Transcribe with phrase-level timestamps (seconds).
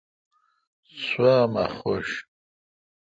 [1.03, 2.09] سو امہ حوشہ میش۔